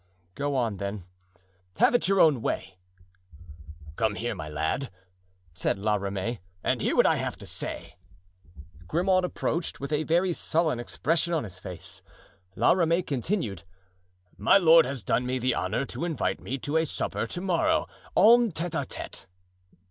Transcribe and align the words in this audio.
"Go 0.33 0.55
on, 0.55 0.77
then; 0.77 1.03
have 1.77 1.93
it 1.93 2.07
your 2.07 2.19
own 2.19 2.41
way." 2.41 2.79
"Come 3.97 4.15
here, 4.15 4.33
my 4.33 4.49
lad," 4.49 4.89
said 5.53 5.77
La 5.77 5.93
Ramee, 5.93 6.39
"and 6.63 6.81
hear 6.81 6.95
what 6.95 7.05
I 7.05 7.17
have 7.17 7.37
to 7.37 7.45
say." 7.45 7.97
Grimaud 8.87 9.23
approached, 9.23 9.79
with 9.79 9.91
a 9.93 10.01
very 10.01 10.33
sullen 10.33 10.79
expression 10.79 11.33
on 11.35 11.43
his 11.43 11.59
face. 11.59 12.01
La 12.55 12.71
Ramee 12.71 13.03
continued: 13.03 13.61
"My 14.39 14.57
lord 14.57 14.85
has 14.87 15.03
done 15.03 15.23
me 15.27 15.37
the 15.37 15.53
honor 15.53 15.85
to 15.85 16.03
invite 16.03 16.39
me 16.39 16.57
to 16.57 16.77
a 16.77 16.85
supper 16.87 17.27
to 17.27 17.39
morrow 17.41 17.85
en 18.17 18.51
tete 18.51 18.73
a 18.73 18.85
tete." 18.87 19.27